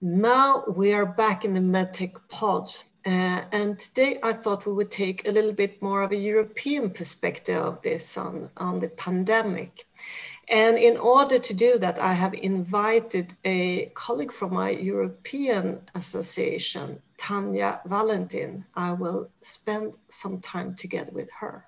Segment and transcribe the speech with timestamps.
[0.00, 2.68] Now we are back in the MedTech pod.
[3.04, 6.90] Uh, and today I thought we would take a little bit more of a European
[6.90, 9.88] perspective of this on, on the pandemic.
[10.48, 17.02] And in order to do that, I have invited a colleague from my European association,
[17.16, 18.64] Tanya Valentin.
[18.76, 21.67] I will spend some time together with her.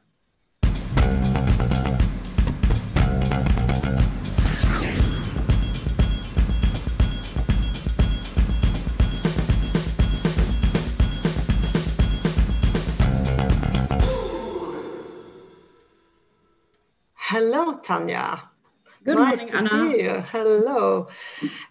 [17.41, 18.51] Hello, Tanya.
[19.03, 19.91] Good nice morning, to Anna.
[19.91, 20.25] see you.
[20.31, 21.09] Hello.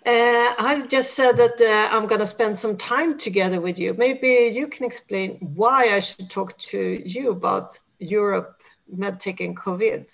[0.04, 3.94] Uh, I just said that uh, I'm going to spend some time together with you.
[3.94, 10.12] Maybe you can explain why I should talk to you about Europe, MedTech, and COVID.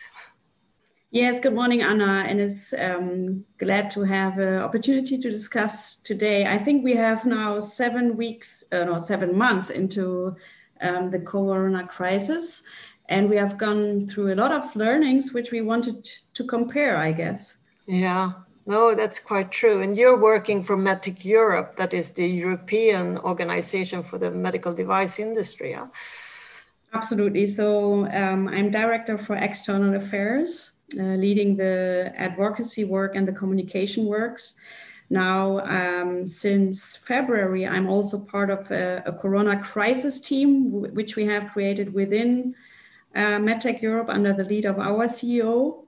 [1.12, 6.46] Yes, good morning, Anna, and it's um, glad to have an opportunity to discuss today.
[6.46, 10.36] I think we have now seven weeks, uh, no, seven months into
[10.82, 12.64] um, the Corona crisis,
[13.10, 16.04] and we have gone through a lot of learnings which we wanted
[16.34, 17.58] to compare i guess.
[17.88, 18.32] Yeah.
[18.68, 19.82] No that's quite true.
[19.84, 25.20] And you're working for medtech europe that is the european organization for the medical device
[25.20, 25.88] industry yeah?
[26.94, 27.46] absolutely.
[27.46, 34.06] So um, i'm director for external affairs uh, leading the advocacy work and the communication
[34.06, 34.56] works.
[35.12, 41.28] Now um, since february i'm also part of a, a corona crisis team which we
[41.28, 42.56] have created within
[43.16, 45.86] uh, MedTech Europe under the lead of our CEO.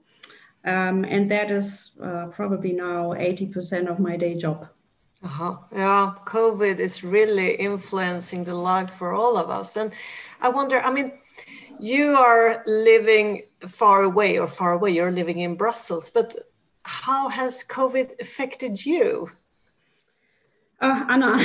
[0.64, 4.68] Um, and that is uh, probably now 80% of my day job.
[5.22, 5.56] Uh-huh.
[5.72, 9.76] Yeah, COVID is really influencing the life for all of us.
[9.76, 9.92] And
[10.40, 11.12] I wonder, I mean,
[11.80, 16.34] you are living far away or far away, you're living in Brussels, but
[16.84, 19.28] how has COVID affected you?
[20.80, 21.44] Uh, Anna,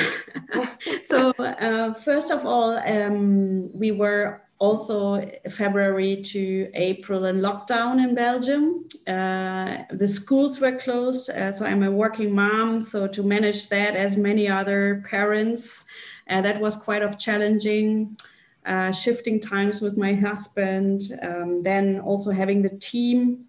[1.04, 8.16] so uh, first of all, um, we were also February to April in lockdown in
[8.16, 8.88] Belgium.
[9.06, 12.82] Uh, the schools were closed, uh, so I'm a working mom.
[12.82, 15.84] So to manage that, as many other parents,
[16.30, 18.18] uh, that was quite of challenging.
[18.66, 23.46] Uh, shifting times with my husband, um, then also having the team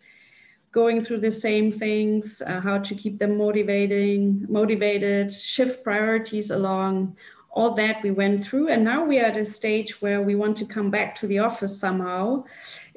[0.72, 7.16] going through the same things, uh, how to keep them motivating, motivated, shift priorities along
[7.54, 8.68] all that we went through.
[8.68, 11.38] And now we are at a stage where we want to come back to the
[11.38, 12.44] office somehow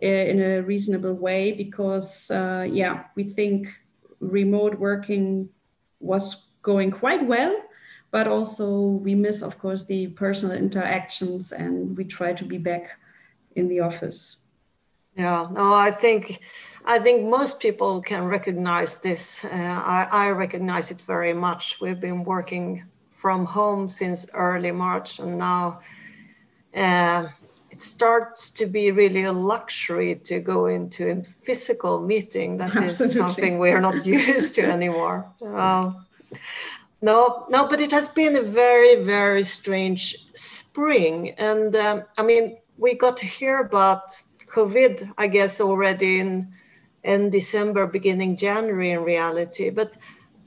[0.02, 3.68] uh, in a reasonable way because, uh, yeah, we think
[4.20, 5.50] remote working
[6.00, 7.56] was going quite well.
[8.10, 12.98] But also, we miss, of course, the personal interactions and we try to be back
[13.56, 14.38] in the office.
[15.16, 16.40] Yeah, no, I think
[16.86, 19.44] I think most people can recognize this.
[19.44, 21.82] Uh, I, I recognize it very much.
[21.82, 22.84] We've been working
[23.18, 25.80] from home since early March, and now
[26.76, 27.28] uh,
[27.72, 32.58] it starts to be really a luxury to go into a physical meeting.
[32.58, 33.06] That Absolutely.
[33.06, 35.26] is something we are not used to anymore.
[35.44, 35.94] Uh,
[37.02, 42.58] no, no, but it has been a very, very strange spring, and um, I mean,
[42.78, 46.54] we got to hear about COVID, I guess, already in
[47.04, 49.72] in December, beginning January, in reality.
[49.72, 49.98] But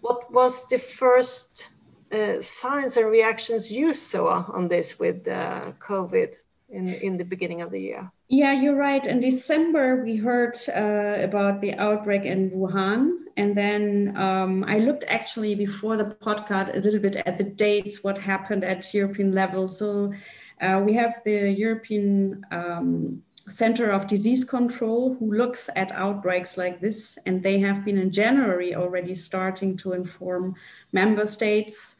[0.02, 1.70] what was the first
[2.12, 6.34] uh, signs and reactions you saw on this with uh, COVID
[6.70, 8.10] in, in the beginning of the year?
[8.28, 9.04] Yeah, you're right.
[9.04, 13.16] In December, we heard uh, about the outbreak in Wuhan.
[13.36, 18.04] And then um, I looked actually before the podcast a little bit at the dates,
[18.04, 19.66] what happened at European level.
[19.66, 20.12] So
[20.60, 26.80] uh, we have the European um, Center of Disease Control who looks at outbreaks like
[26.80, 27.18] this.
[27.26, 30.54] And they have been in January already starting to inform
[30.92, 31.96] member states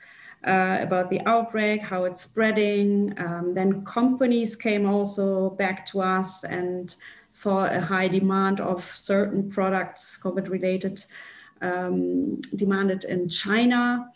[0.46, 3.14] uh, about the outbreak, how it's spreading.
[3.18, 6.94] Um, then companies came also back to us and
[7.28, 11.04] saw a high demand of certain products, COVID related,
[11.60, 14.10] um, demanded in China.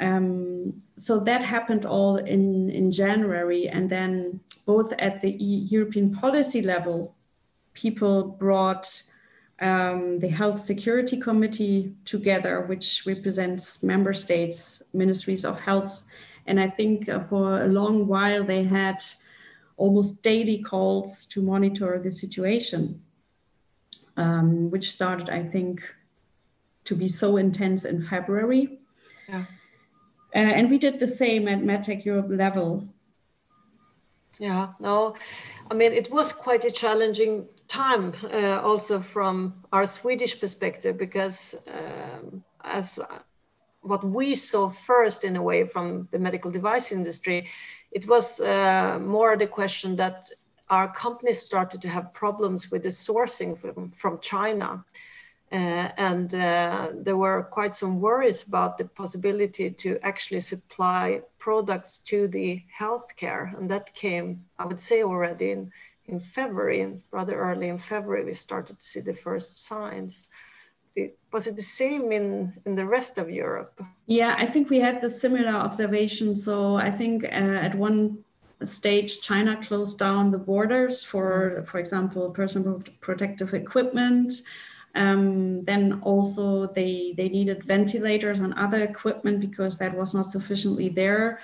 [0.00, 3.68] Um, so that happened all in, in January.
[3.68, 7.14] And then, both at the European policy level,
[7.74, 9.02] people brought
[9.64, 16.02] um, the Health Security Committee together, which represents member states, ministries of health.
[16.46, 19.02] And I think uh, for a long while they had
[19.76, 23.02] almost daily calls to monitor the situation,
[24.16, 25.82] um, which started, I think,
[26.84, 28.78] to be so intense in February.
[29.28, 29.44] Yeah.
[30.34, 32.86] Uh, and we did the same at MedTech Europe level.
[34.38, 35.14] Yeah, no,
[35.70, 41.54] I mean, it was quite a challenging time uh, also from our Swedish perspective because
[41.72, 42.98] um, as
[43.80, 47.48] what we saw first in a way from the medical device industry,
[47.92, 50.30] it was uh, more the question that
[50.70, 54.84] our companies started to have problems with the sourcing from, from China.
[55.52, 61.98] Uh, and uh, there were quite some worries about the possibility to actually supply products
[61.98, 63.56] to the healthcare.
[63.56, 65.70] And that came, I would say, already in,
[66.06, 70.28] in February, rather early in February, we started to see the first signs
[71.32, 73.82] was it the same in in the rest of Europe?
[74.06, 76.36] Yeah, I think we had the similar observation.
[76.36, 78.24] So I think uh, at one
[78.64, 84.32] stage China closed down the borders for, for example, personal protective equipment.
[84.94, 90.88] Um, then also they they needed ventilators and other equipment because that was not sufficiently
[90.88, 91.40] there.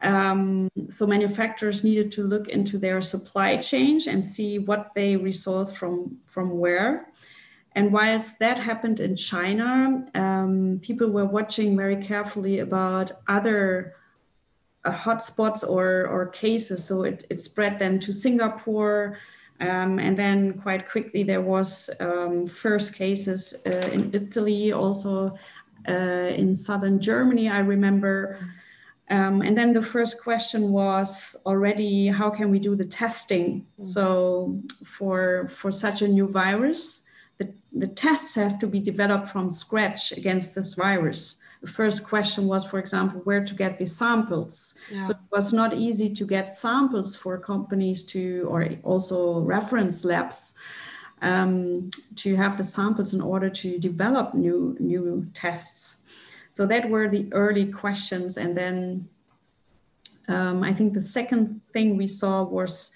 [0.00, 5.72] Um, so manufacturers needed to look into their supply chain and see what they resource
[5.72, 7.08] from from where.
[7.74, 13.94] And whilst that happened in China, um, people were watching very carefully about other
[14.84, 16.84] uh, hotspots or, or cases.
[16.84, 19.18] So it, it spread then to Singapore.
[19.60, 25.36] Um, and then quite quickly there was um, first cases uh, in Italy, also
[25.88, 28.38] uh, in southern Germany, I remember.
[29.10, 33.60] Um, and then the first question was already how can we do the testing?
[33.60, 33.84] Mm-hmm.
[33.84, 37.02] So for for such a new virus,
[37.38, 41.38] the, the tests have to be developed from scratch against this virus.
[41.60, 44.76] The first question was, for example, where to get the samples.
[44.90, 45.02] Yeah.
[45.02, 50.54] So it was not easy to get samples for companies to, or also reference labs,
[51.20, 55.98] um, to have the samples in order to develop new new tests.
[56.50, 59.08] So that were the early questions, and then
[60.28, 62.92] um, I think the second thing we saw was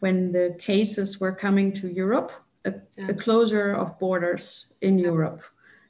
[0.00, 2.32] when the cases were coming to Europe
[2.64, 3.08] a, yeah.
[3.08, 5.06] a closure of borders in yeah.
[5.06, 5.42] Europe.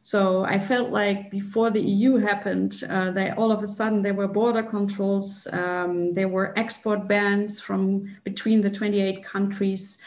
[0.04, 4.14] So I felt like before the EU happened, uh, they all of a sudden there
[4.14, 9.99] were border controls, um, there were export bans from between the 28 countries,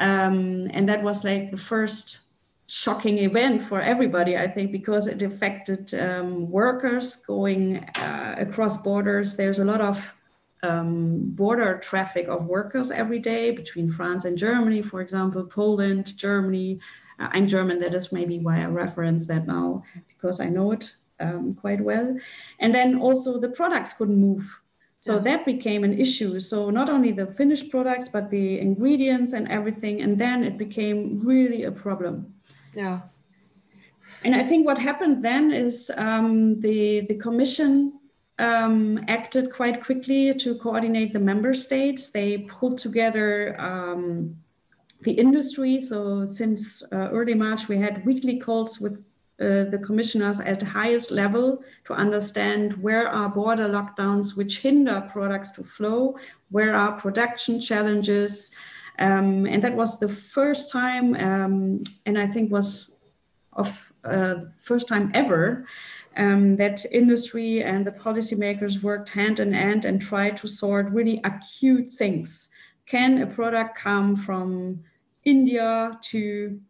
[0.00, 2.18] um, and that was like the first
[2.66, 9.36] shocking event for everybody, I think, because it affected um, workers going uh, across borders.
[9.36, 10.14] There's a lot of
[10.62, 16.80] um, border traffic of workers every day between France and Germany, for example, Poland, Germany.
[17.20, 20.96] Uh, I'm German, that is maybe why I reference that now, because I know it
[21.20, 22.16] um, quite well.
[22.58, 24.60] And then also the products couldn't move.
[25.00, 25.22] So yeah.
[25.22, 26.40] that became an issue.
[26.40, 30.02] So not only the finished products, but the ingredients and everything.
[30.02, 32.34] And then it became really a problem.
[32.74, 33.00] Yeah.
[34.24, 37.98] And I think what happened then is um, the, the commission
[38.38, 42.08] um, acted quite quickly to coordinate the member states.
[42.10, 44.36] They pulled together um,
[45.02, 45.80] the industry.
[45.80, 49.04] So since uh, early March, we had weekly calls with
[49.40, 55.00] uh, the commissioners at the highest level to understand where are border lockdowns which hinder
[55.10, 56.18] products to flow,
[56.50, 58.50] where are production challenges.
[58.98, 62.94] Um, and that was the first time, um, and I think was
[63.54, 65.66] of uh, first time ever
[66.16, 71.20] um, that industry and the policymakers worked hand in hand and tried to sort really
[71.24, 72.48] acute things.
[72.86, 74.84] Can a product come from
[75.24, 76.60] India to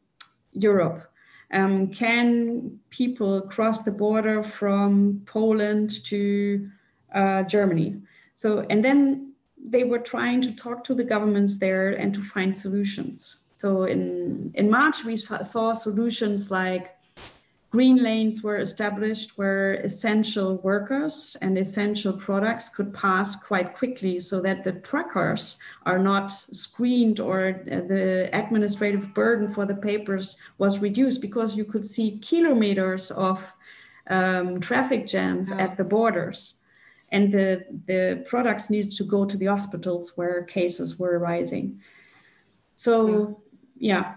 [0.52, 1.11] Europe?
[1.52, 6.69] Um, can people cross the border from Poland to
[7.14, 8.00] uh, Germany?
[8.34, 9.32] So, and then
[9.63, 13.43] they were trying to talk to the governments there and to find solutions.
[13.56, 16.96] So in, in March, we saw solutions like
[17.70, 24.41] Green lanes were established where essential workers and essential products could pass quite quickly so
[24.41, 31.20] that the truckers are not screened or the administrative burden for the papers was reduced
[31.22, 33.55] because you could see kilometers of
[34.08, 35.62] um, traffic jams yeah.
[35.62, 36.55] at the borders.
[37.12, 41.81] And the, the products needed to go to the hospitals where cases were arising.
[42.74, 43.43] So,
[43.79, 44.15] yeah, yeah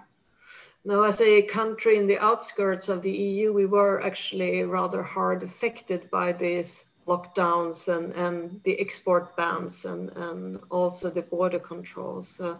[0.85, 5.41] now, as a country in the outskirts of the EU, we were actually rather hard
[5.41, 12.27] affected by these lockdowns and, and the export bans and, and also the border controls.
[12.27, 12.59] So,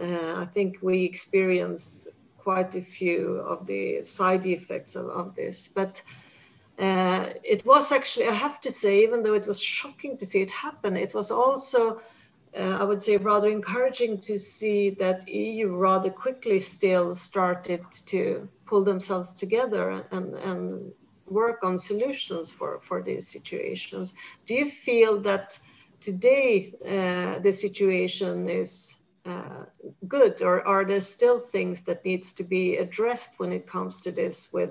[0.00, 5.66] uh, I think we experienced quite a few of the side effects of, of this.
[5.66, 6.00] But
[6.78, 10.42] uh, it was actually, I have to say, even though it was shocking to see
[10.42, 12.00] it happen, it was also uh,
[12.56, 18.84] I would say rather encouraging to see that EU rather quickly still started to pull
[18.84, 20.92] themselves together and, and
[21.26, 24.14] work on solutions for, for these situations.
[24.46, 25.58] Do you feel that
[26.00, 29.64] today uh, the situation is uh,
[30.06, 34.10] good or are there still things that needs to be addressed when it comes to
[34.10, 34.70] this with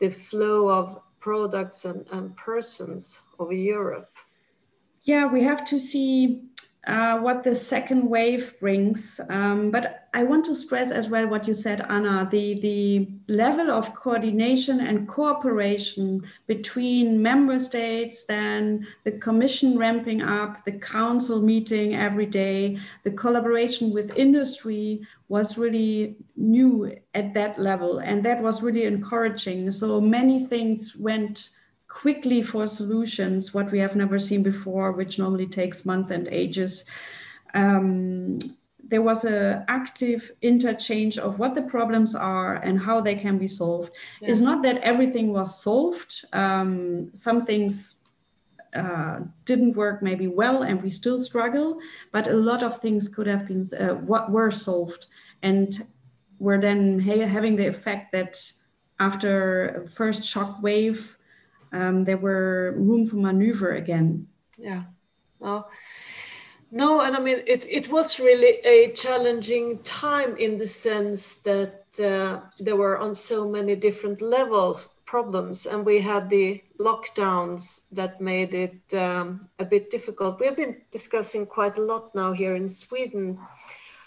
[0.00, 4.10] the flow of products and, and persons over Europe?
[5.02, 6.42] Yeah, we have to see
[6.86, 9.20] uh, what the second wave brings.
[9.28, 13.70] Um, but I want to stress as well what you said, Anna, the, the level
[13.70, 21.96] of coordination and cooperation between member states, then the commission ramping up, the council meeting
[21.96, 27.98] every day, the collaboration with industry was really new at that level.
[27.98, 29.70] And that was really encouraging.
[29.72, 31.50] So many things went
[32.02, 36.84] quickly for solutions, what we have never seen before, which normally takes months and ages.
[37.54, 38.38] Um,
[38.86, 43.46] there was an active interchange of what the problems are and how they can be
[43.46, 43.92] solved.
[44.20, 44.28] Yeah.
[44.28, 46.22] It's not that everything was solved.
[46.34, 47.94] Um, some things
[48.74, 51.78] uh, didn't work maybe well and we still struggle,
[52.12, 55.06] but a lot of things could have been uh, what were solved
[55.42, 55.86] and
[56.38, 58.52] were then ha- having the effect that
[59.00, 61.16] after first shock wave
[61.72, 64.26] um, there were room for maneuver again.
[64.56, 64.84] Yeah.
[66.72, 71.84] No, and I mean, it, it was really a challenging time in the sense that
[72.00, 78.20] uh, there were on so many different levels problems, and we had the lockdowns that
[78.20, 80.40] made it um, a bit difficult.
[80.40, 83.38] We have been discussing quite a lot now here in Sweden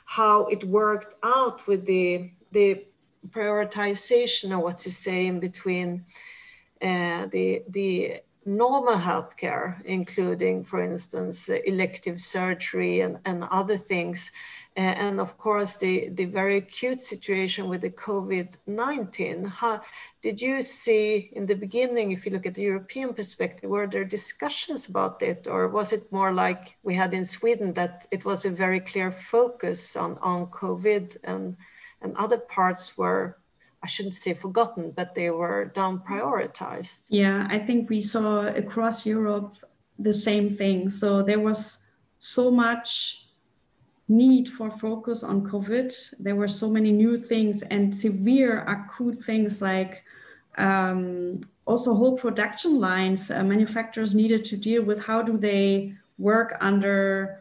[0.06, 2.84] how it worked out with the the
[3.30, 6.06] prioritization or what to say in between
[6.82, 14.32] the the normal healthcare, including, for instance, elective surgery and, and other things.
[14.78, 19.44] Uh, and of course, the, the very acute situation with the COVID 19.
[19.44, 19.82] How
[20.22, 24.06] did you see in the beginning, if you look at the European perspective, were there
[24.06, 28.46] discussions about it, or was it more like we had in Sweden that it was
[28.46, 31.58] a very clear focus on, on COVID and,
[32.02, 33.39] and other parts were
[33.82, 37.02] I shouldn't say forgotten, but they were down prioritized.
[37.10, 39.56] Yeah, I think we saw across Europe
[39.98, 40.90] the same thing.
[40.90, 41.80] So there was
[42.18, 43.26] so much
[44.10, 46.16] need for focus on COVID.
[46.20, 50.04] There were so many new things and severe acute things like
[50.58, 53.32] um, also whole production lines.
[53.32, 57.39] Uh, manufacturers needed to deal with how do they work under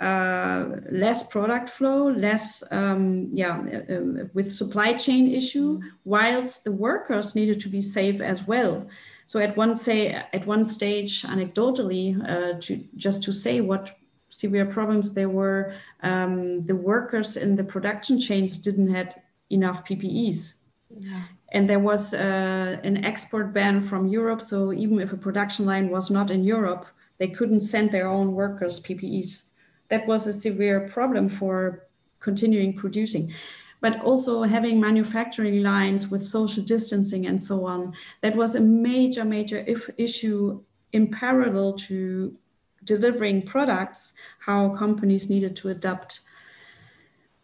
[0.00, 6.72] uh, less product flow, less um, yeah, uh, uh, with supply chain issue, whilst the
[6.72, 8.86] workers needed to be safe as well.
[9.26, 14.66] So at one say at one stage, anecdotally, uh, to just to say what severe
[14.66, 19.16] problems there were, um, the workers in the production chains didn't have
[19.50, 20.54] enough PPEs.
[20.96, 21.22] Yeah.
[21.50, 24.42] And there was uh, an export ban from Europe.
[24.42, 26.86] So even if a production line was not in Europe,
[27.18, 29.47] they couldn't send their own workers PPEs
[29.88, 31.86] that was a severe problem for
[32.20, 33.32] continuing producing.
[33.80, 39.24] But also having manufacturing lines with social distancing and so on that was a major
[39.24, 39.64] major
[39.96, 40.60] issue
[40.92, 42.36] in parallel to
[42.84, 46.20] delivering products how companies needed to adapt.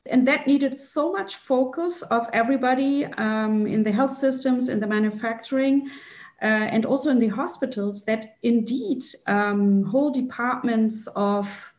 [0.07, 4.87] And that needed so much focus of everybody um, in the health systems in the
[4.87, 5.89] manufacturing
[6.43, 11.74] uh, and also in the hospitals that indeed um, whole departments of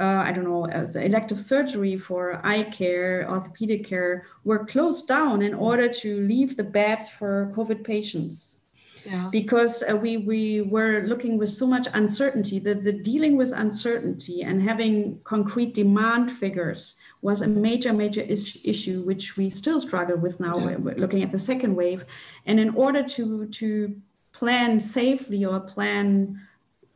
[0.00, 5.42] uh, I don't know, as elective surgery for eye care, orthopedic care were closed down
[5.42, 8.58] in order to leave the beds for COVID patients.
[9.04, 9.28] Yeah.
[9.32, 14.42] Because uh, we, we were looking with so much uncertainty that the dealing with uncertainty
[14.42, 20.16] and having concrete demand figures was a major, major is- issue, which we still struggle
[20.16, 20.76] with now, yeah.
[20.96, 22.04] looking at the second wave.
[22.46, 23.96] And in order to, to
[24.32, 26.40] plan safely or plan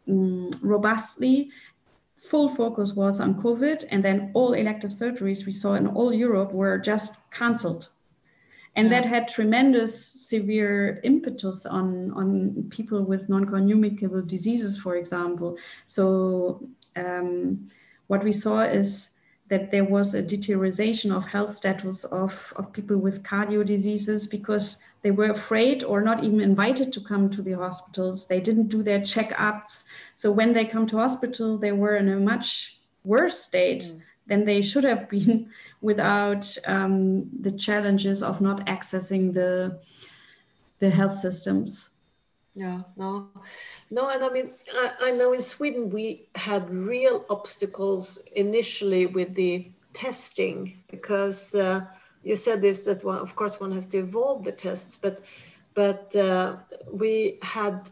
[0.09, 1.51] um, robustly,
[2.33, 6.51] full focus was on COVID, and then all elective surgeries we saw in all Europe
[6.61, 7.91] were just cancelled.
[8.75, 8.95] And yeah.
[8.95, 9.93] that had tremendous
[10.31, 12.27] severe impetus on, on
[12.71, 15.59] people with non-communicable diseases, for example.
[15.87, 17.69] So um,
[18.07, 19.11] what we saw is
[19.53, 24.79] that there was a deterioration of health status of, of people with cardio diseases because
[25.03, 28.29] they were afraid or not even invited to come to the hospitals.
[28.29, 29.85] They didn't do their checkups.
[30.15, 34.01] So when they come to hospital, they were in a much worse state mm.
[34.27, 35.51] than they should have been
[35.83, 39.79] without um, the challenges of not accessing the
[40.79, 41.91] the health systems.
[42.55, 43.29] Yeah, no,
[43.91, 49.35] no, and I mean, I, I know in Sweden we had real obstacles initially with
[49.35, 51.55] the testing because.
[51.55, 51.87] Uh,
[52.23, 55.21] you said this that one, of course one has to evolve the tests, but
[55.75, 56.57] but uh,
[56.93, 57.91] we had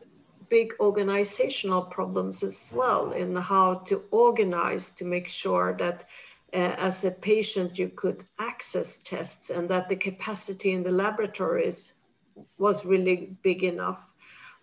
[0.49, 6.05] big organizational problems as well in how to organize to make sure that
[6.53, 11.95] uh, as a patient you could access tests and that the capacity in the laboratories
[12.59, 14.10] was really big enough.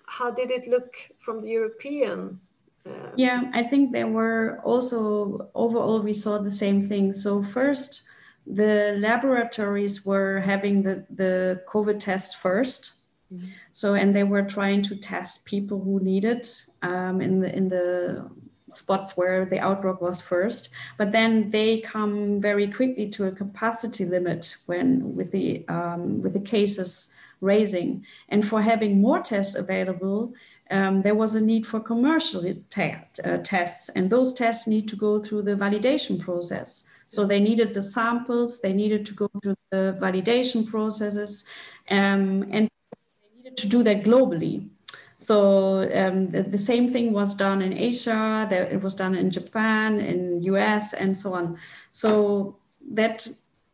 [0.08, 2.40] How did it look from the European?
[2.86, 7.14] Uh, yeah, I think there were also overall we saw the same thing.
[7.14, 8.04] So first,
[8.46, 12.94] the laboratories were having the, the COVID test 1st
[13.34, 13.48] mm-hmm.
[13.74, 16.48] So and they were trying to test people who needed
[16.82, 18.30] um, in the in the
[18.70, 20.70] spots where the outbreak was first.
[20.98, 26.34] But then they come very quickly to a capacity limit when with the um, with
[26.34, 27.12] the cases
[27.42, 28.06] raising.
[28.30, 30.34] And for having more tests available,
[30.70, 35.22] um, there was a need for commercial uh, tests, and those tests need to go
[35.22, 36.88] through the validation process.
[37.06, 41.46] So they needed the samples, they needed to go through the validation processes,
[41.90, 44.68] um, and they needed to do that globally.
[45.16, 49.32] So um, the, the, same thing was done in Asia, there, it was done in
[49.32, 51.58] Japan, in US, and so on.
[51.90, 52.58] So
[52.92, 53.28] that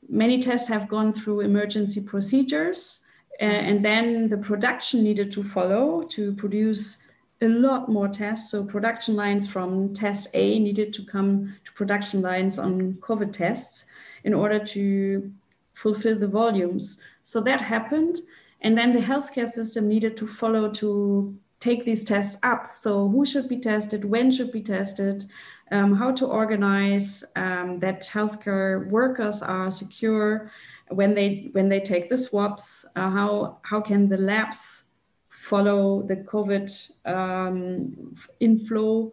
[0.08, 3.03] many tests have gone through emergency procedures
[3.42, 7.00] uh, and then the production needed to follow to produce
[7.42, 8.52] a lot more tests.
[8.52, 13.86] So production lines from test A needed to come to production lines on COVID tests
[14.24, 15.32] in order to
[15.74, 17.00] fulfill the volumes.
[17.24, 18.20] So that happened.
[18.62, 22.76] And then the healthcare system needed to follow to take these tests up.
[22.76, 25.26] So who should be tested, when should be tested,
[25.72, 30.52] um, how to organize um, that healthcare workers are secure
[30.90, 34.84] when they when they take the swabs, uh, how how can the labs
[35.30, 36.70] follow the COVID
[37.06, 39.12] um, inflow?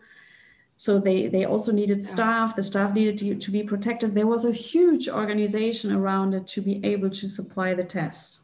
[0.77, 2.57] So they they also needed staff.
[2.57, 4.15] The staff needed to, to be protected.
[4.15, 8.41] There was a huge organization around it to be able to supply the tests.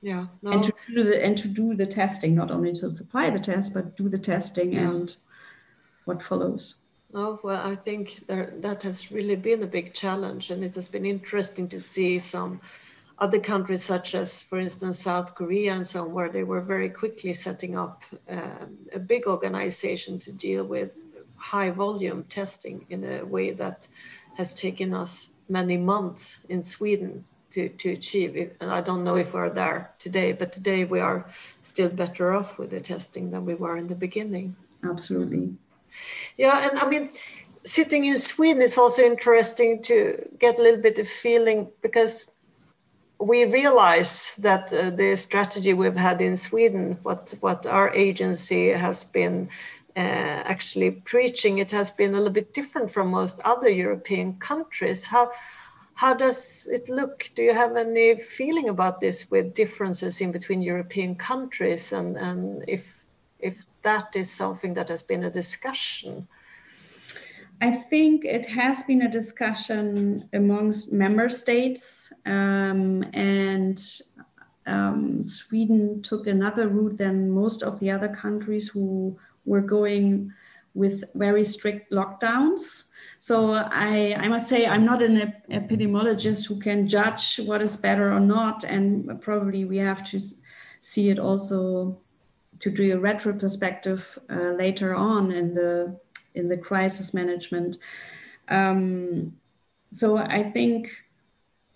[0.00, 0.52] Yeah, no.
[0.52, 3.74] and to do the and to do the testing, not only to supply the test,
[3.74, 4.90] but do the testing yeah.
[4.90, 5.16] and
[6.04, 6.76] what follows.
[7.16, 10.88] Oh, well, I think there, that has really been a big challenge, and it has
[10.88, 12.60] been interesting to see some
[13.18, 16.90] other countries, such as, for instance, South Korea and so on, where they were very
[16.90, 20.94] quickly setting up um, a big organization to deal with
[21.36, 23.86] high volume testing in a way that
[24.36, 28.50] has taken us many months in Sweden to, to achieve.
[28.60, 31.26] And I don't know if we're there today, but today we are
[31.62, 34.56] still better off with the testing than we were in the beginning.
[34.82, 35.54] Absolutely.
[36.36, 37.10] Yeah, and I mean,
[37.64, 42.30] sitting in Sweden is also interesting to get a little bit of feeling because
[43.18, 49.04] we realize that uh, the strategy we've had in Sweden, what what our agency has
[49.04, 49.48] been
[49.96, 55.06] uh, actually preaching, it has been a little bit different from most other European countries.
[55.06, 55.30] How
[55.94, 57.30] how does it look?
[57.36, 62.64] Do you have any feeling about this with differences in between European countries and and
[62.68, 63.03] if
[63.44, 66.26] if that is something that has been a discussion.
[67.60, 73.78] I think it has been a discussion amongst member states, um, and
[74.66, 80.32] um, Sweden took another route than most of the other countries who were going
[80.72, 82.84] with very strict lockdowns.
[83.18, 88.12] So I, I must say I'm not an epidemiologist who can judge what is better
[88.12, 90.18] or not, and probably we have to
[90.80, 92.00] see it also
[92.64, 95.94] to do a retrospective uh, later on in the
[96.34, 97.76] in the crisis management.
[98.48, 99.36] Um,
[99.92, 100.90] so I think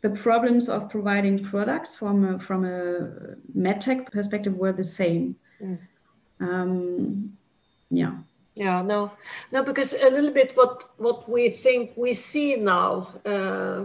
[0.00, 5.36] the problems of providing products from a, from a medtech perspective were the same.
[5.62, 5.78] Mm.
[6.40, 7.36] Um,
[7.90, 8.14] yeah.
[8.54, 9.12] Yeah, no,
[9.52, 13.84] no, because a little bit what what we think we see now uh,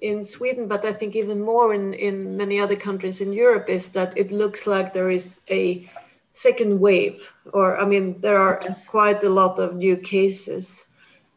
[0.00, 3.88] in Sweden, but I think even more in in many other countries in Europe is
[3.92, 5.88] that it looks like there is a
[6.34, 8.88] second wave, or I mean, there are yes.
[8.88, 10.84] quite a lot of new cases.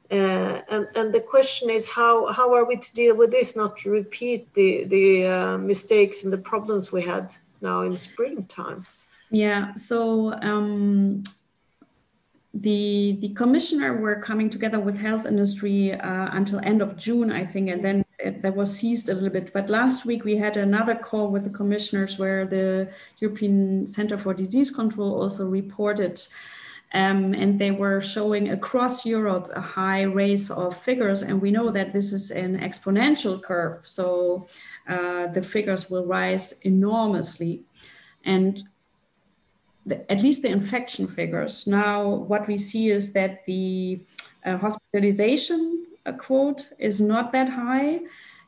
[0.09, 3.77] Uh, and, and the question is how, how are we to deal with this, not
[3.77, 8.85] to repeat the, the uh, mistakes and the problems we had now in springtime?
[9.29, 11.23] Yeah, so um,
[12.53, 17.45] the the commissioner were coming together with health industry uh, until end of June, I
[17.45, 19.53] think, and then that was seized a little bit.
[19.53, 24.33] But last week we had another call with the commissioners where the European Center for
[24.33, 26.21] Disease Control also reported.
[26.93, 31.21] Um, and they were showing across Europe a high raise of figures.
[31.21, 33.87] And we know that this is an exponential curve.
[33.87, 34.47] So
[34.87, 37.65] uh, the figures will rise enormously.
[38.23, 38.63] And
[39.85, 41.67] the, at least the infection figures.
[41.67, 44.01] Now, what we see is that the
[44.45, 47.99] uh, hospitalization uh, quote is not that high.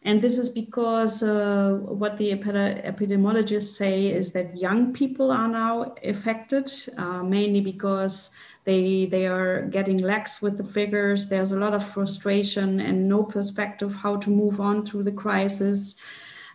[0.04, 5.94] And this is because uh, what the epidemiologists say is that young people are now
[6.04, 8.30] affected, uh, mainly because
[8.64, 11.28] they, they are getting lax with the figures.
[11.28, 15.98] There's a lot of frustration and no perspective how to move on through the crisis.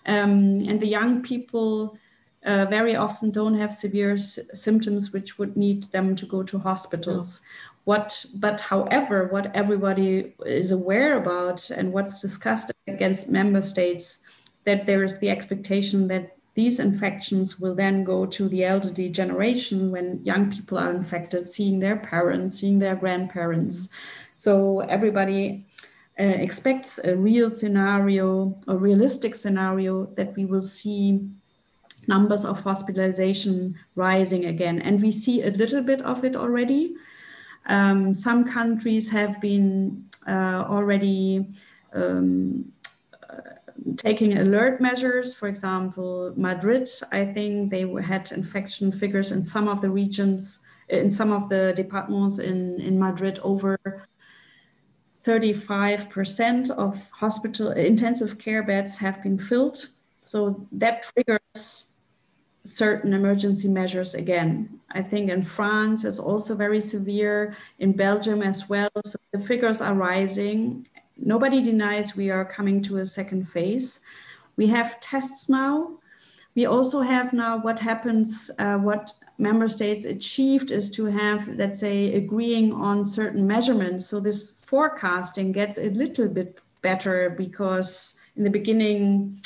[0.07, 1.99] Um, and the young people
[2.45, 7.41] uh, very often don't have severe symptoms which would need them to go to hospitals.
[7.85, 14.21] What, but however, what everybody is aware about and what's discussed against member states,
[14.65, 19.91] that there is the expectation that these infections will then go to the elderly generation
[19.91, 23.89] when young people are infected, seeing their parents, seeing their grandparents.
[24.37, 25.67] So everybody
[26.19, 31.29] uh, expects a real scenario, a realistic scenario that we will see
[32.07, 34.81] numbers of hospitalization rising again.
[34.81, 36.95] And we see a little bit of it already.
[37.67, 41.47] Um, some countries have been uh, already
[41.93, 42.73] um,
[43.29, 43.41] uh,
[43.97, 45.35] taking alert measures.
[45.35, 51.11] For example, Madrid, I think they had infection figures in some of the regions, in
[51.11, 53.79] some of the departments in, in Madrid over
[55.25, 59.89] 35% of hospital intensive care beds have been filled.
[60.21, 61.91] So that triggers
[62.65, 64.81] certain emergency measures again.
[64.91, 68.91] I think in France it's also very severe, in Belgium as well.
[69.05, 70.87] So the figures are rising.
[71.17, 74.01] Nobody denies we are coming to a second phase.
[74.57, 75.99] We have tests now.
[76.55, 81.81] We also have now what happens, uh, what member states achieved is to have, let's
[81.81, 84.07] say, agreeing on certain measurements.
[84.07, 89.41] So this forecasting gets a little bit better because in the beginning,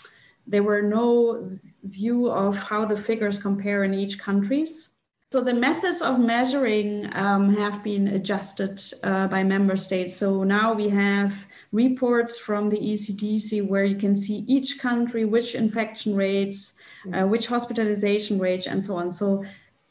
[0.47, 1.49] there were no
[1.85, 4.91] view of how the figures compare in each countries.
[5.31, 10.17] So the methods of measuring um, have been adjusted uh, by member states.
[10.17, 15.55] So now we have reports from the ECDC where you can see each country, which
[15.55, 16.73] infection rates,
[17.13, 19.13] uh, which hospitalization rates, and so on.
[19.13, 19.45] So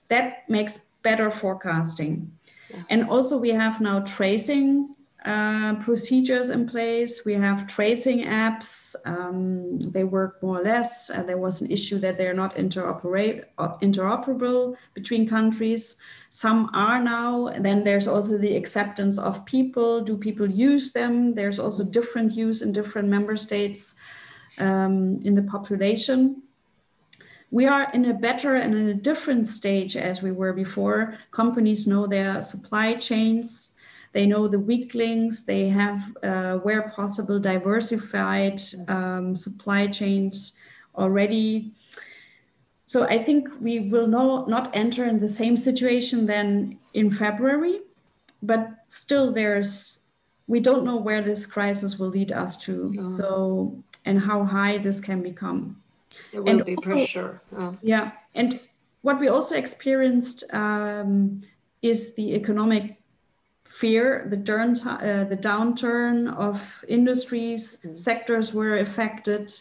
[0.07, 2.31] that makes better forecasting.
[2.71, 2.81] Yeah.
[2.89, 4.95] And also we have now tracing
[5.25, 7.25] uh, procedures in place.
[7.25, 8.95] We have tracing apps.
[9.05, 11.09] Um, they work more or less.
[11.09, 15.97] Uh, there was an issue that they're not uh, interoperable between countries.
[16.29, 17.47] Some are now.
[17.47, 20.01] And then there's also the acceptance of people.
[20.01, 21.33] Do people use them?
[21.33, 23.95] There's also different use in different member states
[24.59, 26.43] um, in the population.
[27.49, 31.17] We are in a better and in a different stage as we were before.
[31.31, 33.71] Companies know their supply chains
[34.13, 35.43] they know the weak links.
[35.43, 40.53] They have, uh, where possible, diversified um, supply chains
[40.95, 41.73] already.
[42.85, 47.81] So I think we will no, not enter in the same situation then in February,
[48.41, 49.99] but still there's,
[50.47, 52.93] we don't know where this crisis will lead us to.
[52.97, 53.13] Oh.
[53.13, 55.81] So, and how high this can become.
[56.31, 57.41] There will and be also, pressure.
[57.57, 57.75] Oh.
[57.81, 58.11] Yeah.
[58.33, 58.59] And
[59.01, 61.41] what we also experienced um,
[61.81, 62.95] is the economic
[63.79, 67.93] fear the, turn, uh, the downturn of industries, mm-hmm.
[67.93, 69.53] sectors were affected,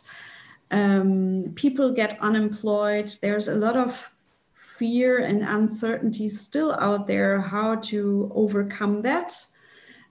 [0.70, 3.12] um, people get unemployed.
[3.20, 4.12] There's a lot of
[4.52, 9.46] fear and uncertainty still out there how to overcome that.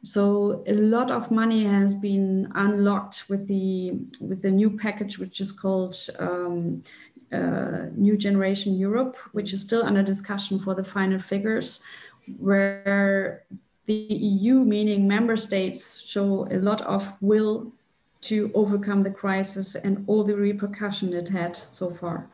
[0.04, 5.42] So a lot of money has been unlocked with the with the new package, which
[5.42, 6.84] is called um,
[7.32, 11.82] uh, New Generation Europe, which is still under discussion for the final figures,
[12.38, 13.46] where
[13.86, 17.72] the EU, meaning member states, show a lot of will
[18.22, 22.28] to overcome the crisis and all the repercussion it had so far.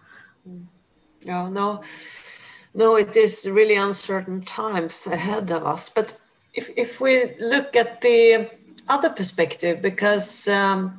[1.22, 1.82] Yeah, no,
[2.74, 5.90] no, it is really uncertain times ahead of us.
[5.90, 6.18] But
[6.54, 8.50] if, if we look at the
[8.88, 10.98] other perspective, because um,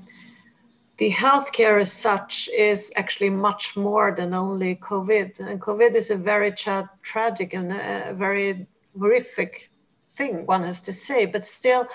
[0.99, 5.41] the healthcare as such is actually much more than only COVID.
[5.41, 9.72] And COVID is a very tra- tragic and a very horrific
[10.15, 11.87] thing one has to say, but still,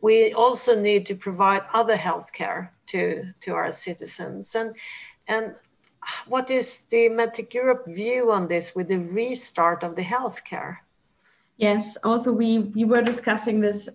[0.00, 4.54] we also need to provide other healthcare to to our citizens.
[4.54, 4.74] And
[5.28, 5.54] and
[6.28, 10.76] what is the Medtech Europe view on this with the restart of the healthcare?
[11.56, 13.88] Yes, also we we were discussing this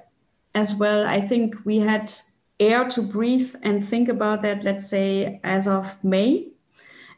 [0.56, 1.06] as well.
[1.06, 2.14] I think we had
[2.60, 4.64] air to breathe and think about that.
[4.64, 6.48] Let's say as of May,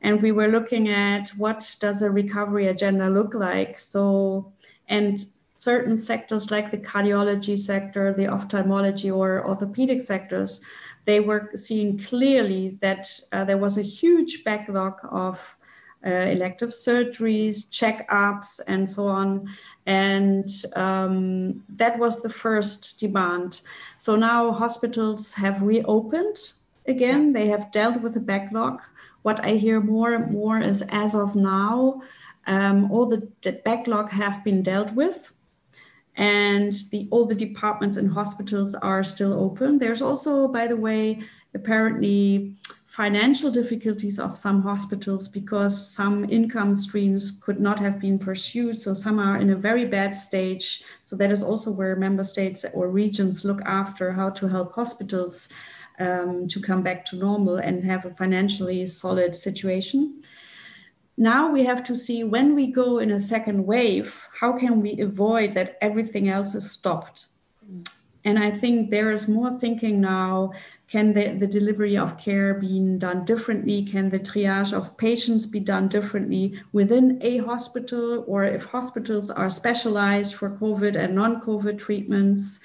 [0.02, 3.80] and we were looking at what does a recovery agenda look like.
[3.80, 4.52] So
[4.88, 5.26] and
[5.64, 10.62] certain sectors like the cardiology sector, the ophthalmology or orthopedic sectors,
[11.06, 15.58] they were seeing clearly that uh, there was a huge backlog of
[16.06, 19.50] uh, elective surgeries, checkups, and so on.
[19.86, 23.62] And um, that was the first demand.
[23.98, 26.38] So now hospitals have reopened
[26.88, 28.82] again, they have dealt with the backlog.
[29.22, 32.02] What I hear more and more is as of now,
[32.46, 35.34] um, all the, the backlog have been dealt with
[36.16, 39.80] and the all the departments and hospitals are still open.
[39.80, 41.22] There's also, by the way,
[41.54, 42.56] apparently
[42.94, 48.80] financial difficulties of some hospitals because some income streams could not have been pursued.
[48.80, 50.84] So some are in a very bad stage.
[51.02, 55.50] So that is also where member states or regions look after how to help hospitals
[55.98, 60.22] um, to come back to normal and have a financially solid situation.
[61.18, 65.00] Now we have to see when we go in a second wave, how can we
[65.00, 67.28] avoid that everything else is stopped?
[68.26, 70.54] And I think there is more thinking now
[70.88, 73.84] can the, the delivery of care be done differently?
[73.84, 78.24] Can the triage of patients be done differently within a hospital?
[78.28, 82.60] Or if hospitals are specialized for COVID and non COVID treatments,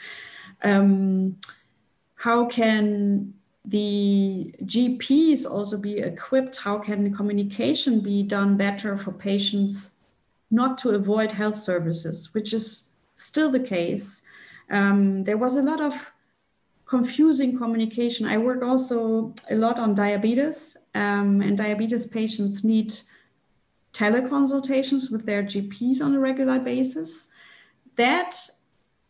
[0.63, 1.39] um,
[2.17, 3.33] how can
[3.69, 6.57] the GPs also be equipped?
[6.59, 9.91] How can communication be done better for patients
[10.51, 14.23] not to avoid health services, which is still the case?
[14.71, 16.13] Um, there was a lot of
[16.87, 18.27] confusing communication.
[18.27, 22.95] I work also a lot on diabetes, um, and diabetes patients need
[23.93, 27.29] teleconsultations with their GPs on a regular basis.
[27.97, 28.49] That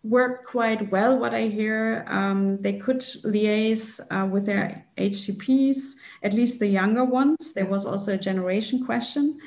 [0.03, 2.05] worked quite well, what I hear.
[2.09, 7.53] Um, they could liaise uh, with their HCPs, at least the younger ones.
[7.53, 9.39] There was also a generation question.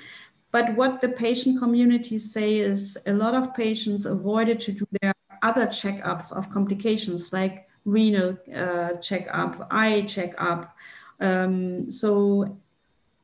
[0.52, 5.14] But what the patient communities say is a lot of patients avoided to do their
[5.42, 10.76] other checkups of complications like renal uh, checkup, eye checkup.
[11.20, 12.58] Um, so,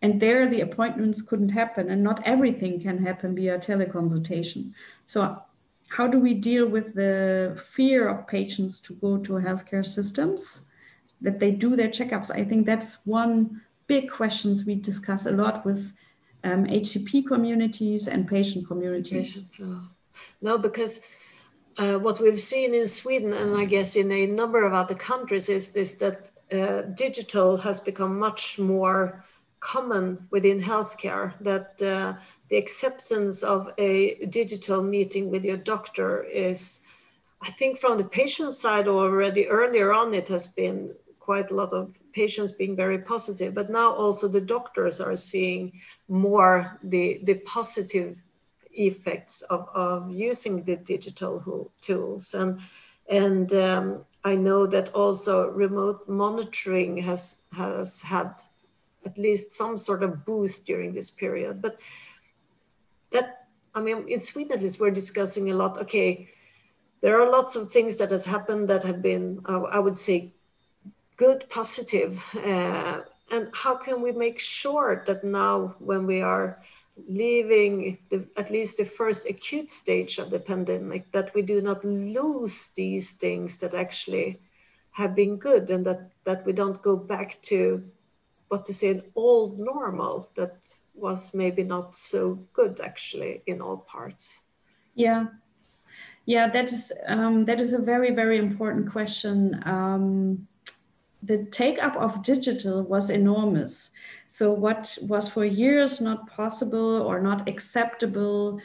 [0.01, 4.71] and there the appointments couldn't happen, and not everything can happen via teleconsultation.
[5.05, 5.41] So,
[5.89, 10.61] how do we deal with the fear of patients to go to healthcare systems
[11.21, 12.29] that they do their checkups?
[12.29, 15.93] I think that's one big questions we discuss a lot with
[16.43, 19.43] um, HCP communities and patient communities.
[20.41, 21.01] No, because
[21.77, 25.47] uh, what we've seen in Sweden and I guess in a number of other countries
[25.47, 29.23] is this that uh, digital has become much more
[29.73, 32.13] common within healthcare that uh,
[32.49, 36.79] the acceptance of a digital meeting with your doctor is
[37.41, 41.73] I think from the patient side already earlier on it has been quite a lot
[41.73, 45.63] of patients being very positive but now also the doctors are seeing
[46.07, 48.17] more the the positive
[48.77, 52.33] effects of, of using the digital tools.
[52.33, 52.59] And,
[53.09, 58.33] and um, I know that also remote monitoring has, has had
[59.07, 61.61] at least some sort of boost during this period.
[61.61, 61.79] But
[63.13, 63.27] that,
[63.73, 66.29] I mean, in Sweden at least, we're discussing a lot, okay,
[67.01, 70.33] there are lots of things that has happened that have been, uh, I would say,
[71.15, 72.11] good, positive.
[72.35, 76.61] Uh, and how can we make sure that now when we are
[77.07, 81.85] leaving the, at least the first acute stage of the pandemic, that we do not
[81.85, 84.39] lose these things that actually
[84.91, 87.83] have been good and that, that we don't go back to
[88.47, 90.57] what to say an old normal that
[90.93, 94.43] was maybe not so good actually in all parts.
[94.95, 95.25] Yeah.
[96.25, 99.61] Yeah, that is um, that is a very very important question.
[99.65, 100.47] Um,
[101.23, 103.91] the take up of digital was enormous.
[104.27, 108.59] So, what was for years not possible or not acceptable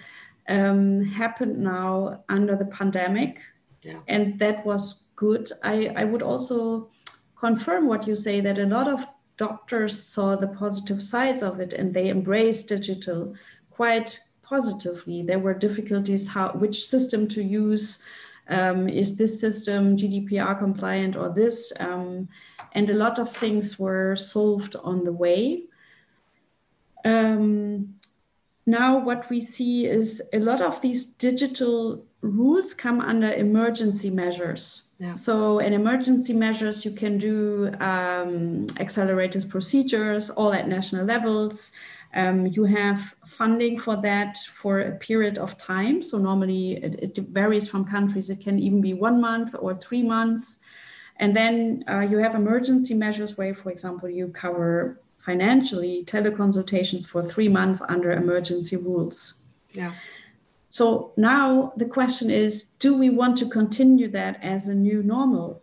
[0.49, 3.40] um, happened now under the pandemic.
[3.83, 4.01] Yeah.
[4.09, 5.51] And that was good.
[5.62, 6.90] I, I would also
[7.37, 9.05] confirm what you say that a lot of
[9.37, 13.35] doctors saw the positive sides of it and they embraced digital
[13.71, 15.23] quite positively.
[15.23, 17.99] There were difficulties how which system to use.
[18.49, 21.73] Um, is this system GDPR compliant or this?
[21.81, 22.29] Um,
[22.73, 25.64] and a lot of things were solved on the way.
[27.05, 27.95] Um,
[28.66, 34.83] now, what we see is a lot of these digital rules come under emergency measures.
[35.03, 35.15] Yeah.
[35.15, 41.73] So, in emergency measures, you can do um, accelerated procedures all at national levels.
[42.15, 46.03] Um, you have funding for that for a period of time.
[46.03, 48.31] So, normally it, it, varies from countries.
[48.31, 50.59] It can even be one month or three months.
[51.17, 57.23] And then uh, you have emergency measures where, for example, you cover financially teleconsultations for
[57.23, 59.35] three months under emergency rules.
[59.73, 59.95] Yeah.
[60.73, 65.63] So now the question is do we want to continue that as a new normal?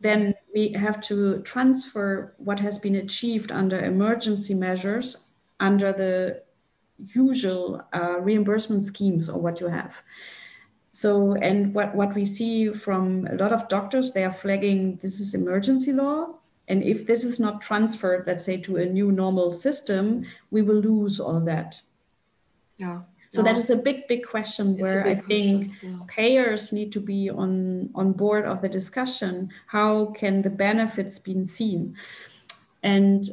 [0.00, 5.18] Then we have to transfer what has been achieved under emergency measures
[5.60, 6.42] under the
[7.14, 10.02] usual uh, reimbursement schemes or what you have.
[10.92, 15.20] So, and what, what we see from a lot of doctors, they are flagging this
[15.20, 16.38] is emergency law.
[16.68, 20.80] And if this is not transferred, let's say, to a new normal system, we will
[20.80, 21.82] lose all that.
[22.78, 23.00] Yeah.
[23.30, 23.58] So that oh.
[23.58, 25.98] is a big, big question it's where big I think yeah.
[26.06, 29.50] payers need to be on, on board of the discussion.
[29.66, 31.94] How can the benefits be seen?
[32.82, 33.28] And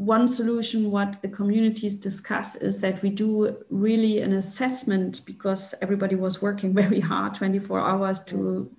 [0.00, 6.16] one solution what the communities discuss is that we do really an assessment because everybody
[6.16, 8.70] was working very hard 24 hours to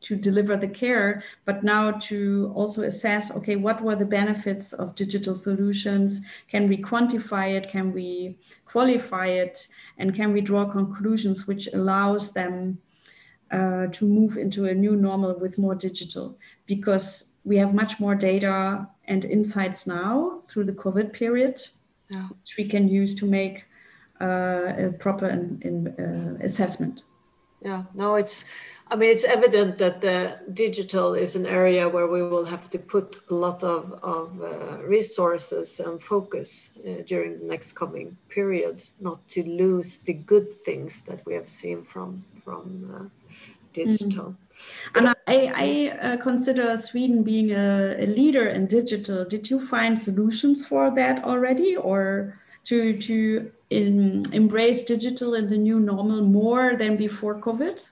[0.00, 4.94] to deliver the care but now to also assess okay what were the benefits of
[4.96, 8.36] digital solutions can we quantify it can we
[8.70, 12.78] qualify it and can we draw conclusions which allows them
[13.50, 18.14] uh, to move into a new normal with more digital because we have much more
[18.14, 21.58] data and insights now through the COVID period,
[22.10, 22.28] yeah.
[22.28, 23.64] which we can use to make
[24.20, 27.04] uh, a proper in, in, uh, assessment.
[27.62, 28.44] Yeah, no, it's,
[28.90, 32.78] I mean, it's evident that the digital is an area where we will have to
[32.78, 38.82] put a lot of, of uh, resources and focus uh, during the next coming period,
[39.00, 43.28] not to lose the good things that we have seen from, from uh,
[43.74, 44.34] digital.
[44.34, 44.98] Mm-hmm.
[44.98, 49.24] And I, I uh, consider Sweden being a, a, leader in digital.
[49.24, 55.58] Did you find solutions for that already, or to to in, embrace digital in the
[55.58, 57.88] new normal more than before COVID?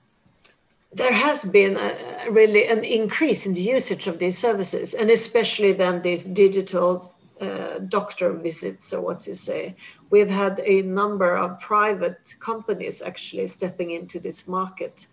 [0.97, 5.73] There has been a, really an increase in the usage of these services, and especially
[5.73, 9.77] then these digital uh, doctor visits, or what you say.
[10.11, 15.07] We've had a number of private companies actually stepping into this market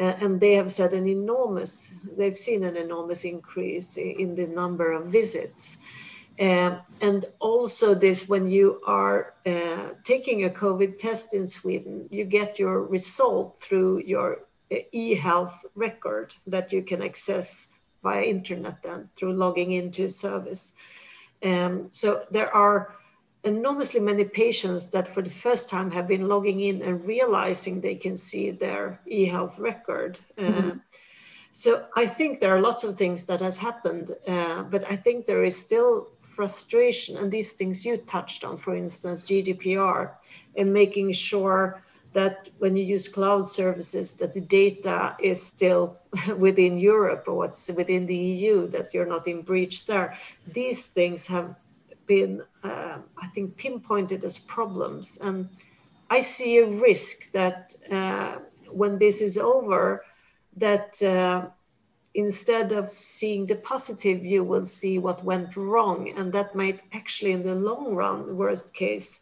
[0.00, 4.92] uh, and they have said an enormous, they've seen an enormous increase in the number
[4.92, 5.76] of visits.
[6.38, 12.24] Uh, and also this, when you are uh, taking a COVID test in Sweden, you
[12.24, 14.46] get your result through your
[14.92, 17.68] e-health record that you can access
[18.02, 20.72] via internet then through logging into a service.
[21.44, 22.94] Um, so there are
[23.44, 27.94] enormously many patients that for the first time have been logging in and realizing they
[27.94, 30.18] can see their e-health record.
[30.36, 30.70] Mm-hmm.
[30.70, 30.74] Uh,
[31.52, 35.26] so I think there are lots of things that has happened, uh, but I think
[35.26, 40.12] there is still frustration and these things you touched on, for instance, GDPR
[40.56, 45.96] and making sure that when you use cloud services that the data is still
[46.36, 50.16] within Europe or what's within the EU, that you're not in breach there.
[50.52, 51.54] These things have
[52.06, 55.18] been, uh, I think, pinpointed as problems.
[55.20, 55.48] And
[56.10, 60.04] I see a risk that uh, when this is over,
[60.56, 61.46] that uh,
[62.14, 66.12] instead of seeing the positive, you will see what went wrong.
[66.16, 69.20] And that might actually, in the long run, worst case,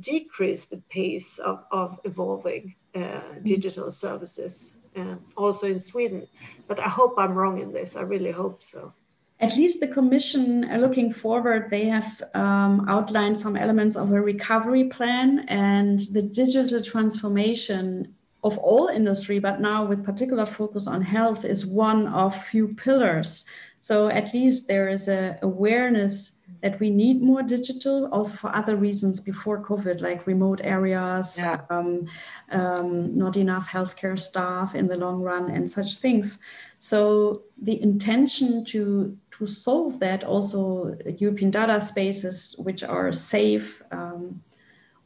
[0.00, 3.44] decrease the pace of, of evolving uh, mm.
[3.44, 6.26] digital services, uh, also in Sweden.
[6.68, 7.96] But I hope I'm wrong in this.
[7.96, 8.92] I really hope so
[9.38, 14.20] at least the commission uh, looking forward they have um, outlined some elements of a
[14.20, 21.02] recovery plan and the digital transformation of all industry but now with particular focus on
[21.02, 23.44] health is one of few pillars
[23.78, 28.76] so at least there is a awareness that we need more digital also for other
[28.76, 31.60] reasons before covid like remote areas yeah.
[31.70, 32.06] um,
[32.50, 36.38] um, not enough healthcare staff in the long run and such things
[36.78, 44.42] so the intention to to solve that, also European data spaces which are safe um,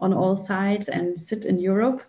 [0.01, 2.03] on all sides and sit in Europe,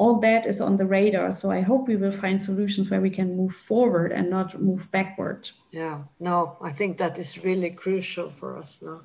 [0.00, 1.30] all that is on the radar.
[1.30, 4.90] So I hope we will find solutions where we can move forward and not move
[4.90, 5.50] backward.
[5.72, 9.02] Yeah, no, I think that is really crucial for us now.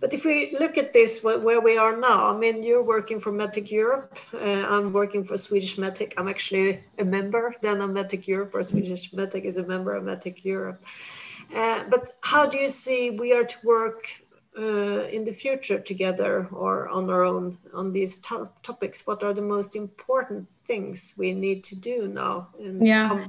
[0.00, 3.32] But if we look at this, where we are now, I mean, you're working for
[3.32, 4.16] Medtech Europe.
[4.32, 6.12] Uh, I'm working for Swedish Medtech.
[6.16, 10.04] I'm actually a member then of Medtech Europe, or Swedish Medtech is a member of
[10.04, 10.84] Medtech Europe.
[11.56, 14.02] Uh, but how do you see we are to work
[14.58, 19.06] uh, in the future together or on our own on these to topics?
[19.06, 22.48] What are the most important things we need to do now?
[22.58, 23.26] yeah.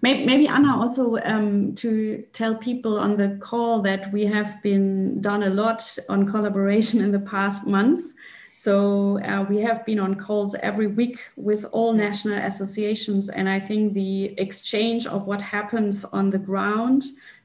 [0.00, 5.20] Maybe, maybe Anna also um, to tell people on the call that we have been
[5.20, 8.14] done a lot on collaboration in the past months.
[8.54, 13.60] So uh, we have been on calls every week with all national associations, and I
[13.60, 17.04] think the exchange of what happens on the ground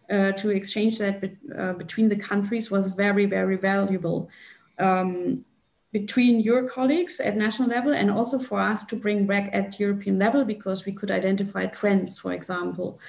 [0.09, 4.29] uh, to exchange that be, uh, between the countries was very, very valuable.
[4.79, 5.45] Um,
[5.91, 10.17] between your colleagues at national level and also for us to bring back at European
[10.17, 12.99] level because we could identify trends, for example.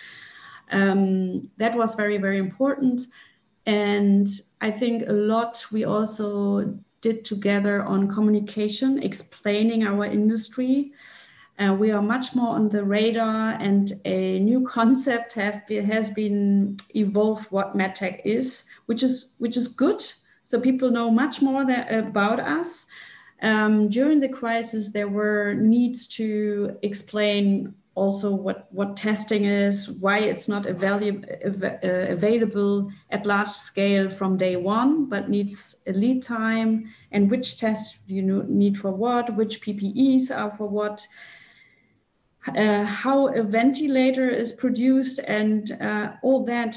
[0.70, 3.06] Um, that was very, very important.
[3.64, 4.28] And
[4.60, 10.92] I think a lot we also did together on communication, explaining our industry.
[11.58, 15.36] Uh, we are much more on the radar, and a new concept
[15.68, 17.46] been, has been evolved.
[17.50, 20.02] What medtech is, which is which is good
[20.44, 22.86] so people know much more that, about us.
[23.42, 30.18] Um, during the crisis, there were needs to explain also what, what testing is, why
[30.18, 36.22] it's not available, uh, available at large scale from day one, but needs a lead
[36.22, 41.06] time, and which tests you need for what, which PPEs are for what,
[42.56, 46.76] uh, how a ventilator is produced, and uh, all that.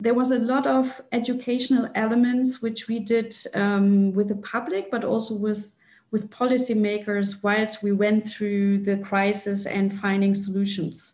[0.00, 5.04] There was a lot of educational elements which we did um, with the public, but
[5.04, 5.74] also with
[6.10, 11.12] with policymakers whilst we went through the crisis and finding solutions.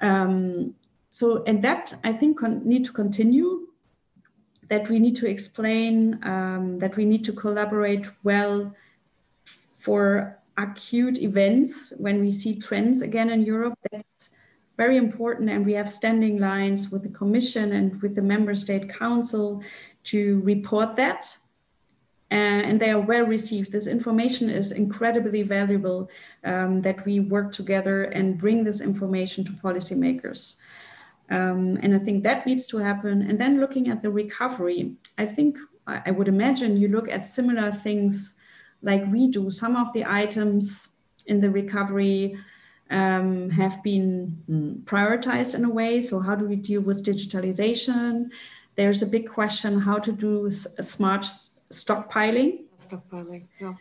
[0.00, 0.74] Um,
[1.10, 3.68] so, and that I think con- need to continue.
[4.68, 6.18] That we need to explain.
[6.22, 8.74] Um, that we need to collaborate well
[9.44, 13.78] for acute events when we see trends again in Europe.
[13.90, 14.30] That's
[14.76, 18.88] very important, and we have standing lines with the Commission and with the Member State
[18.88, 19.62] Council
[20.04, 21.36] to report that
[22.32, 23.72] uh, and they are well received.
[23.72, 26.08] This information is incredibly valuable
[26.44, 30.56] um, that we work together and bring this information to policymakers.
[31.28, 33.20] Um, and I think that needs to happen.
[33.20, 37.70] And then looking at the recovery, I think I would imagine you look at similar
[37.70, 38.36] things
[38.82, 39.50] like we do.
[39.50, 40.88] Some of the items
[41.26, 42.36] in the recovery
[42.90, 46.00] um, have been prioritized in a way.
[46.00, 48.30] So, how do we deal with digitalization?
[48.76, 51.22] There's a big question how to do smart
[51.70, 52.64] stockpiling.
[52.78, 53.74] Stockpiling, yeah.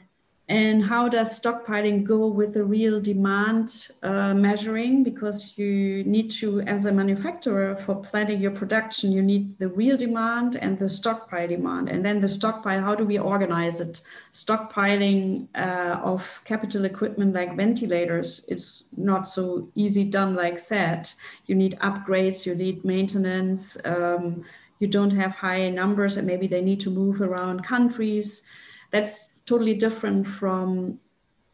[0.51, 5.01] And how does stockpiling go with the real demand uh, measuring?
[5.01, 9.95] Because you need to, as a manufacturer, for planning your production, you need the real
[9.95, 11.87] demand and the stockpile demand.
[11.87, 14.01] And then the stockpile, how do we organize it?
[14.33, 21.09] Stockpiling uh, of capital equipment like ventilators is not so easy done like said
[21.45, 23.77] You need upgrades, you need maintenance.
[23.85, 24.43] Um,
[24.79, 28.43] you don't have high numbers and maybe they need to move around countries.
[28.89, 30.99] That's totally different from,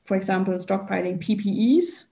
[0.05, 2.05] for example, stockpiling PPEs,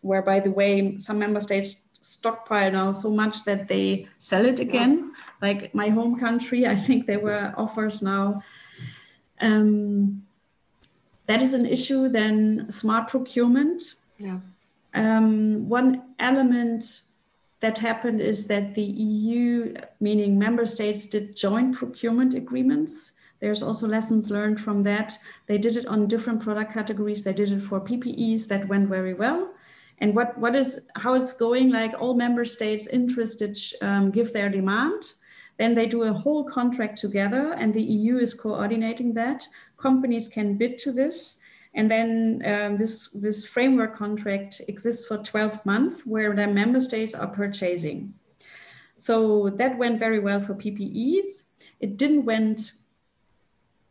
[0.00, 4.60] where, by the way, some member states stockpile now so much that they sell it
[4.60, 4.98] again.
[4.98, 5.48] Yeah.
[5.48, 8.42] Like my home country, I think there were offers now.
[9.40, 10.24] Um,
[11.26, 12.08] that is an issue.
[12.08, 13.94] Then smart procurement.
[14.18, 14.38] Yeah.
[14.94, 17.02] Um, one element
[17.60, 23.12] that happened is that the EU, meaning member states, did joint procurement agreements.
[23.42, 25.18] There's also lessons learned from that.
[25.48, 27.24] They did it on different product categories.
[27.24, 29.52] They did it for PPEs that went very well.
[29.98, 31.68] And what, what is how it's going?
[31.70, 35.02] Like all member states interested um, give their demand.
[35.58, 39.46] Then they do a whole contract together, and the EU is coordinating that.
[39.76, 41.38] Companies can bid to this
[41.74, 47.14] and then um, this, this framework contract exists for 12 months where the member states
[47.14, 48.14] are purchasing.
[48.98, 51.44] So that went very well for PPEs.
[51.80, 52.72] It didn't went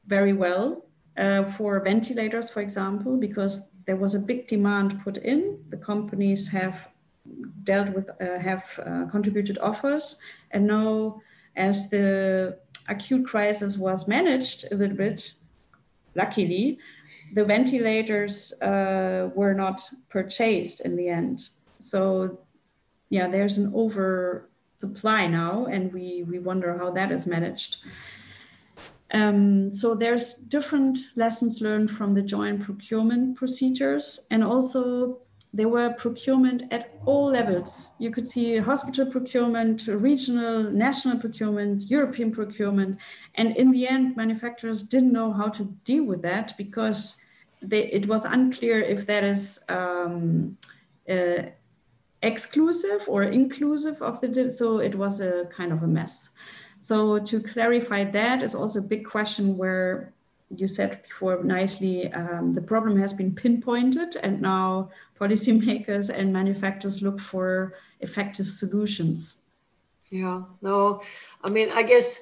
[0.07, 0.85] very well
[1.17, 5.59] uh, for ventilators, for example, because there was a big demand put in.
[5.69, 6.89] The companies have
[7.63, 10.17] dealt with, uh, have uh, contributed offers.
[10.51, 11.21] And now
[11.55, 15.33] as the acute crisis was managed a little bit,
[16.15, 16.79] luckily,
[17.33, 21.49] the ventilators uh, were not purchased in the end.
[21.79, 22.39] So,
[23.09, 27.77] yeah, there's an oversupply now, and we we wonder how that is managed.
[29.13, 35.19] Um, so there's different lessons learned from the joint procurement procedures, and also
[35.53, 37.89] there were procurement at all levels.
[37.99, 42.99] You could see hospital procurement, regional, national procurement, European procurement.
[43.35, 47.17] And in the end, manufacturers didn't know how to deal with that because
[47.61, 50.57] they, it was unclear if that is um,
[51.09, 51.43] uh,
[52.23, 56.29] exclusive or inclusive of the, so it was a kind of a mess.
[56.81, 60.11] So to clarify that is also a big question where
[60.49, 67.03] you said before nicely, um, the problem has been pinpointed and now policymakers and manufacturers
[67.03, 69.35] look for effective solutions.
[70.09, 71.01] Yeah, no,
[71.43, 72.19] I mean, I guess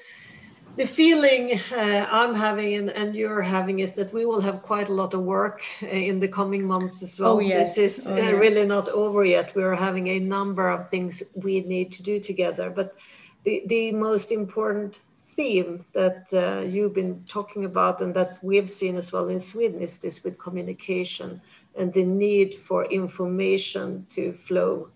[0.75, 4.89] the feeling uh, I'm having and, and, you're having is that we will have quite
[4.89, 7.37] a lot of work uh, in the coming months as well.
[7.37, 7.75] Oh, yes.
[7.75, 8.33] This is oh, uh, yes.
[8.33, 9.55] really not over yet.
[9.55, 12.69] We're having a number of things we need to do together.
[12.69, 12.95] But
[13.43, 14.99] the, the most important
[15.35, 19.81] theme that uh, you've been talking about and that we've seen as well in Sweden
[19.81, 21.41] is this with communication
[21.75, 24.89] and the need for information to flow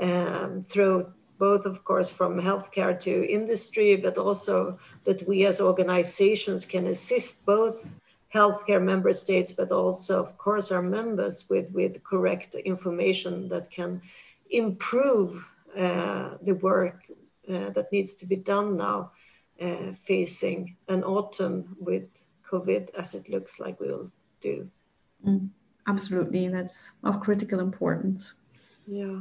[0.00, 6.64] um, through both of course from healthcare to industry but also that we as organizations
[6.64, 7.90] can assist both
[8.32, 14.00] healthcare member states but also of course our members with with correct information that can
[14.50, 15.44] improve
[15.76, 16.98] uh, the work
[17.48, 19.12] that needs to be done now
[19.60, 22.08] uh, facing an autumn with
[22.48, 24.68] COVID as it looks like we will do.
[25.26, 25.50] Mm,
[25.86, 28.34] absolutely, that's of critical importance.
[28.86, 29.20] Yeah.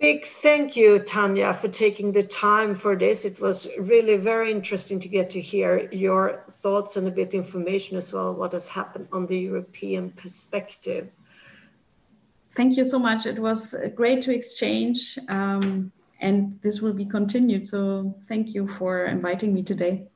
[0.00, 3.24] Big thank you, Tanya, for taking the time for this.
[3.24, 7.96] It was really very interesting to get to hear your thoughts and a bit information
[7.96, 11.08] as well, what has happened on the European perspective.
[12.56, 13.24] Thank you so much.
[13.26, 15.92] It was great to exchange, um,
[16.24, 17.66] and this will be continued.
[17.66, 20.08] So thank you for inviting me today.